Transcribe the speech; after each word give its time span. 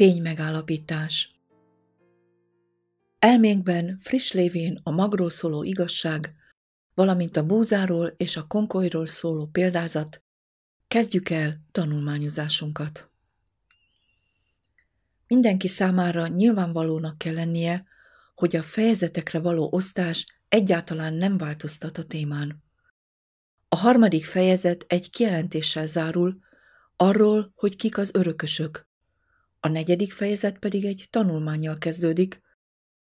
Ténymegállapítás 0.00 1.34
Elménkben 3.18 3.98
friss 3.98 4.32
lévén 4.32 4.80
a 4.82 4.90
magról 4.90 5.30
szóló 5.30 5.62
igazság, 5.62 6.34
valamint 6.94 7.36
a 7.36 7.46
búzáról 7.46 8.14
és 8.16 8.36
a 8.36 8.46
konkolyról 8.46 9.06
szóló 9.06 9.46
példázat, 9.46 10.22
kezdjük 10.88 11.30
el 11.30 11.60
tanulmányozásunkat. 11.72 13.10
Mindenki 15.26 15.68
számára 15.68 16.26
nyilvánvalónak 16.26 17.18
kell 17.18 17.34
lennie, 17.34 17.84
hogy 18.34 18.56
a 18.56 18.62
fejezetekre 18.62 19.38
való 19.38 19.68
osztás 19.72 20.26
egyáltalán 20.48 21.14
nem 21.14 21.36
változtat 21.36 21.98
a 21.98 22.04
témán. 22.04 22.62
A 23.68 23.76
harmadik 23.76 24.24
fejezet 24.24 24.84
egy 24.88 25.10
kijelentéssel 25.10 25.86
zárul 25.86 26.38
arról, 26.96 27.52
hogy 27.54 27.76
kik 27.76 27.98
az 27.98 28.10
örökösök. 28.14 28.88
A 29.60 29.68
negyedik 29.68 30.12
fejezet 30.12 30.58
pedig 30.58 30.84
egy 30.84 31.06
tanulmányjal 31.10 31.78
kezdődik, 31.78 32.40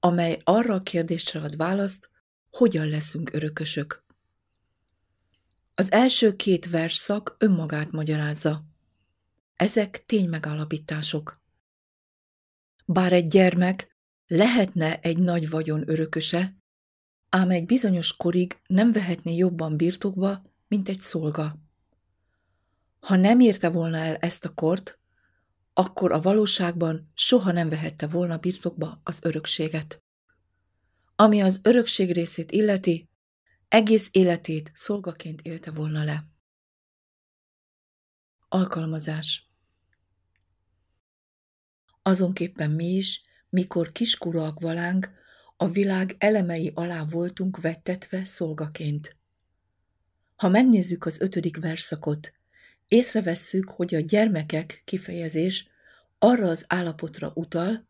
amely 0.00 0.38
arra 0.44 0.74
a 0.74 0.82
kérdésre 0.82 1.40
ad 1.40 1.56
választ, 1.56 2.10
hogyan 2.50 2.86
leszünk 2.88 3.32
örökösök. 3.32 4.04
Az 5.74 5.92
első 5.92 6.36
két 6.36 6.70
versszak 6.70 7.36
önmagát 7.38 7.90
magyarázza. 7.90 8.64
Ezek 9.56 10.04
ténymegállapítások. 10.06 11.40
Bár 12.86 13.12
egy 13.12 13.28
gyermek 13.28 13.96
lehetne 14.26 15.00
egy 15.00 15.18
nagy 15.18 15.50
vagyon 15.50 15.90
örököse, 15.90 16.56
ám 17.28 17.50
egy 17.50 17.66
bizonyos 17.66 18.16
korig 18.16 18.60
nem 18.66 18.92
vehetné 18.92 19.36
jobban 19.36 19.76
birtokba, 19.76 20.42
mint 20.68 20.88
egy 20.88 21.00
szolga. 21.00 21.56
Ha 23.00 23.16
nem 23.16 23.40
érte 23.40 23.68
volna 23.68 23.96
el 23.96 24.16
ezt 24.16 24.44
a 24.44 24.54
kort, 24.54 24.97
akkor 25.78 26.12
a 26.12 26.20
valóságban 26.20 27.10
soha 27.14 27.52
nem 27.52 27.68
vehette 27.68 28.06
volna 28.06 28.38
birtokba 28.38 29.00
az 29.02 29.18
örökséget. 29.22 30.02
Ami 31.16 31.42
az 31.42 31.60
örökség 31.62 32.12
részét 32.12 32.52
illeti, 32.52 33.08
egész 33.68 34.08
életét 34.12 34.70
szolgaként 34.74 35.40
élte 35.40 35.70
volna 35.70 36.04
le. 36.04 36.24
Alkalmazás 38.48 39.50
Azonképpen 42.02 42.70
mi 42.70 42.86
is, 42.86 43.22
mikor 43.48 43.92
kiskurak 43.92 44.60
valánk, 44.60 45.10
a 45.56 45.68
világ 45.68 46.14
elemei 46.18 46.72
alá 46.74 47.04
voltunk 47.04 47.60
vettetve 47.60 48.24
szolgaként. 48.24 49.16
Ha 50.36 50.48
megnézzük 50.48 51.04
az 51.04 51.20
ötödik 51.20 51.56
verszakot, 51.56 52.37
észrevesszük, 52.88 53.70
hogy 53.70 53.94
a 53.94 54.00
gyermekek 54.00 54.82
kifejezés 54.84 55.66
arra 56.18 56.48
az 56.48 56.64
állapotra 56.68 57.32
utal, 57.34 57.86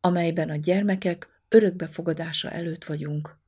amelyben 0.00 0.50
a 0.50 0.56
gyermekek 0.56 1.42
örökbefogadása 1.48 2.50
előtt 2.50 2.84
vagyunk. 2.84 3.40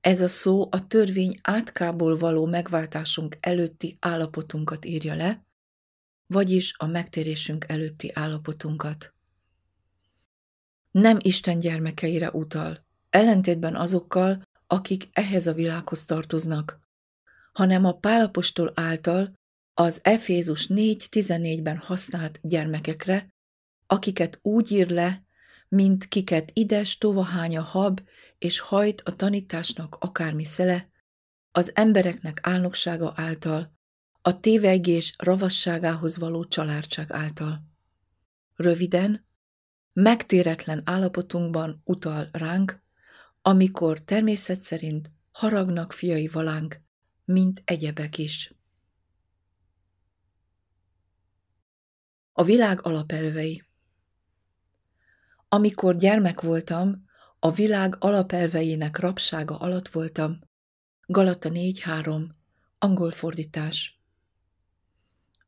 Ez 0.00 0.20
a 0.20 0.28
szó 0.28 0.68
a 0.70 0.86
törvény 0.86 1.34
átkából 1.42 2.18
való 2.18 2.46
megváltásunk 2.46 3.36
előtti 3.40 3.96
állapotunkat 4.00 4.84
írja 4.84 5.14
le, 5.14 5.44
vagyis 6.26 6.74
a 6.78 6.86
megtérésünk 6.86 7.64
előtti 7.68 8.10
állapotunkat. 8.14 9.14
Nem 10.90 11.18
Isten 11.20 11.58
gyermekeire 11.58 12.30
utal, 12.30 12.84
ellentétben 13.10 13.76
azokkal, 13.76 14.42
akik 14.66 15.08
ehhez 15.12 15.46
a 15.46 15.52
világhoz 15.52 16.04
tartoznak, 16.04 16.83
hanem 17.54 17.84
a 17.84 17.92
Pálapostól 17.92 18.72
által 18.74 19.38
az 19.74 20.00
Efézus 20.02 20.66
4.14-ben 20.66 21.76
használt 21.76 22.38
gyermekekre, 22.42 23.34
akiket 23.86 24.38
úgy 24.42 24.70
ír 24.72 24.90
le, 24.90 25.22
mint 25.68 26.08
kiket 26.08 26.50
ides 26.52 26.98
tovahánya 26.98 27.62
hab, 27.62 28.00
és 28.38 28.58
hajt 28.58 29.00
a 29.00 29.16
tanításnak 29.16 29.96
akármi 30.00 30.44
szele, 30.44 30.88
az 31.52 31.70
embereknek 31.74 32.38
álnoksága 32.42 33.12
által, 33.16 33.72
a 34.22 34.40
tévegés 34.40 35.14
ravasságához 35.18 36.16
való 36.16 36.44
családság 36.44 37.12
által. 37.12 37.68
Röviden, 38.54 39.26
megtéretlen 39.92 40.82
állapotunkban 40.84 41.80
utal 41.84 42.28
ránk, 42.32 42.82
amikor 43.42 44.00
természet 44.00 44.62
szerint 44.62 45.10
haragnak 45.30 45.92
fiai 45.92 46.28
valánk, 46.28 46.82
mint 47.24 47.62
egyebek 47.64 48.18
is. 48.18 48.54
A 52.32 52.44
világ 52.44 52.86
alapelvei 52.86 53.64
Amikor 55.48 55.96
gyermek 55.96 56.40
voltam, 56.40 57.04
a 57.38 57.52
világ 57.52 57.96
alapelveinek 57.98 58.98
rabsága 58.98 59.56
alatt 59.58 59.88
voltam. 59.88 60.38
Galata 61.06 61.48
4.3. 61.48 62.28
Angol 62.78 63.10
fordítás. 63.10 63.98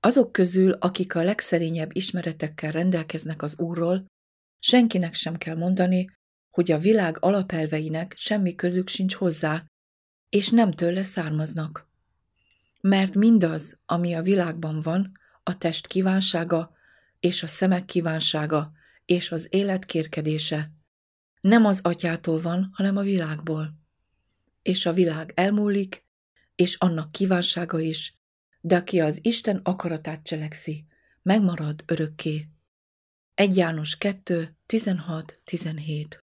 Azok 0.00 0.32
közül, 0.32 0.72
akik 0.72 1.14
a 1.14 1.22
legszerényebb 1.22 1.96
ismeretekkel 1.96 2.72
rendelkeznek 2.72 3.42
az 3.42 3.58
Úrról, 3.58 4.06
senkinek 4.58 5.14
sem 5.14 5.36
kell 5.36 5.56
mondani, 5.56 6.06
hogy 6.50 6.70
a 6.70 6.78
világ 6.78 7.16
alapelveinek 7.20 8.14
semmi 8.16 8.54
közük 8.54 8.88
sincs 8.88 9.14
hozzá, 9.14 9.64
és 10.28 10.50
nem 10.50 10.72
tőle 10.72 11.04
származnak. 11.04 11.88
Mert 12.80 13.14
mindaz, 13.14 13.78
ami 13.86 14.14
a 14.14 14.22
világban 14.22 14.80
van, 14.80 15.12
a 15.42 15.58
test 15.58 15.86
kívánsága, 15.86 16.74
és 17.20 17.42
a 17.42 17.46
szemek 17.46 17.84
kívánsága, 17.84 18.72
és 19.04 19.30
az 19.30 19.46
élet 19.50 19.84
kérkedése, 19.84 20.70
nem 21.40 21.64
az 21.64 21.80
atyától 21.82 22.40
van, 22.40 22.70
hanem 22.72 22.96
a 22.96 23.02
világból. 23.02 23.78
És 24.62 24.86
a 24.86 24.92
világ 24.92 25.32
elmúlik, 25.34 26.04
és 26.54 26.74
annak 26.74 27.12
kívánsága 27.12 27.80
is, 27.80 28.14
de 28.60 28.76
aki 28.76 29.00
az 29.00 29.18
Isten 29.22 29.60
akaratát 29.62 30.22
cselekszi, 30.22 30.86
megmarad 31.22 31.82
örökké. 31.86 32.48
1 33.34 33.56
János 33.56 33.96
2, 33.96 34.56
16-17 34.68 36.24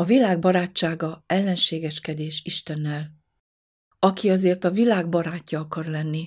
A 0.00 0.04
világ 0.04 0.38
barátsága 0.38 1.24
ellenségeskedés 1.26 2.42
Istennel. 2.44 3.12
Aki 3.98 4.30
azért 4.30 4.64
a 4.64 4.70
világ 4.70 5.08
barátja 5.08 5.60
akar 5.60 5.84
lenni, 5.84 6.26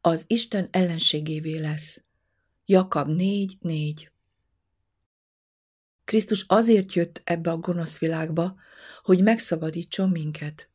az 0.00 0.24
Isten 0.26 0.68
ellenségévé 0.70 1.58
lesz. 1.58 2.02
Jakab 2.64 3.08
4.4 3.08 4.08
Krisztus 6.04 6.44
azért 6.48 6.92
jött 6.92 7.20
ebbe 7.24 7.50
a 7.50 7.56
gonosz 7.56 7.98
világba, 7.98 8.56
hogy 9.02 9.22
megszabadítson 9.22 10.08
minket. 10.10 10.68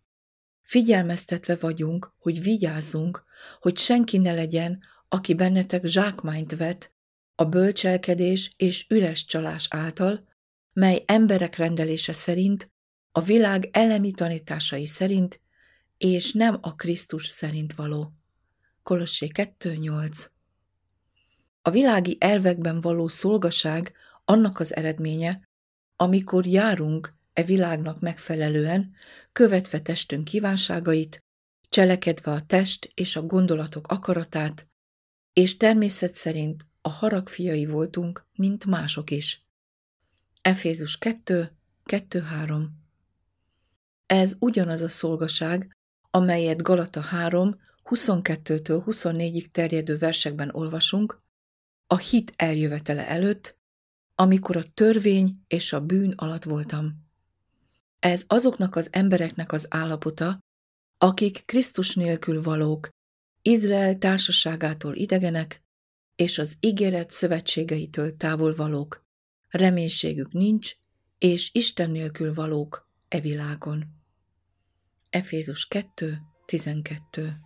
Figyelmeztetve 0.62 1.56
vagyunk, 1.56 2.14
hogy 2.18 2.42
vigyázzunk, 2.42 3.24
hogy 3.60 3.78
senki 3.78 4.18
ne 4.18 4.34
legyen, 4.34 4.84
aki 5.08 5.34
bennetek 5.34 5.86
zsákmányt 5.86 6.56
vet 6.56 6.92
a 7.36 7.46
bölcselkedés 7.46 8.54
és 8.58 8.86
üres 8.90 9.26
csalás 9.26 9.68
által, 9.70 10.32
mely 10.74 11.04
emberek 11.06 11.56
rendelése 11.56 12.14
szerint, 12.14 12.72
a 13.12 13.22
világ 13.22 13.70
elemi 13.72 14.12
tanításai 14.12 14.86
szerint, 14.86 15.42
és 15.98 16.32
nem 16.34 16.58
a 16.62 16.76
Krisztus 16.76 17.28
szerint 17.28 17.74
való. 17.74 18.14
Kolossé 18.84 19.28
2.8 19.34 20.28
A 21.62 21.70
világi 21.70 22.18
elvekben 22.20 22.82
való 22.82 23.08
szolgaság 23.08 23.94
annak 24.26 24.60
az 24.60 24.76
eredménye, 24.76 25.42
amikor 25.96 26.46
járunk 26.46 27.14
e 27.34 27.44
világnak 27.44 28.00
megfelelően, 28.00 28.94
követve 29.32 29.80
testünk 29.80 30.24
kívánságait, 30.24 31.24
cselekedve 31.70 32.32
a 32.32 32.46
test 32.46 32.92
és 32.94 33.16
a 33.16 33.22
gondolatok 33.22 33.88
akaratát, 33.88 34.68
és 35.34 35.58
természet 35.58 36.14
szerint 36.14 36.66
a 36.82 36.90
harag 36.90 37.30
fiai 37.30 37.66
voltunk, 37.66 38.26
mint 38.36 38.66
mások 38.66 39.12
is. 39.12 39.43
Efézus 40.44 40.98
2, 40.98 41.52
2-3 41.86 42.66
Ez 44.06 44.36
ugyanaz 44.40 44.82
a 44.82 44.90
szolgaság, 44.90 45.78
amelyet 46.10 46.62
Galata 46.62 47.02
3, 47.02 47.60
22-től 47.84 48.84
24-ig 48.86 49.46
terjedő 49.52 49.98
versekben 49.98 50.50
olvasunk, 50.54 51.22
a 51.88 51.98
hit 51.98 52.34
eljövetele 52.36 53.08
előtt, 53.08 53.58
amikor 54.16 54.58
a 54.58 54.64
törvény 54.74 55.44
és 55.48 55.74
a 55.74 55.86
bűn 55.86 56.12
alatt 56.12 56.44
voltam. 56.44 57.06
Ez 58.00 58.24
azoknak 58.28 58.76
az 58.76 58.88
embereknek 58.92 59.52
az 59.52 59.68
állapota, 59.70 60.40
akik 60.98 61.46
Krisztus 61.46 61.96
nélkül 61.96 62.42
valók, 62.42 62.90
Izrael 63.42 63.98
társaságától 63.98 64.96
idegenek, 64.96 65.62
és 66.16 66.38
az 66.38 66.56
ígéret 66.60 67.12
szövetségeitől 67.12 68.18
távol 68.18 68.56
valók, 68.56 69.03
reménységük 69.54 70.32
nincs, 70.32 70.76
és 71.18 71.54
Isten 71.54 71.92
nélkül 71.92 72.34
valók 72.34 72.90
e 73.08 73.20
világon. 73.20 73.86
Efézus 75.10 75.68
2, 75.68 76.22
12 76.46 77.40